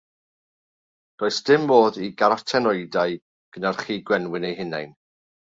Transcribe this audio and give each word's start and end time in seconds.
Does 1.21 1.37
dim 1.49 1.67
modd 1.71 1.99
i 2.07 2.09
garotenoidau 2.21 3.15
gynhyrchu 3.59 4.01
gwenwyn 4.11 4.51
eu 4.53 4.59
hunain. 4.65 4.99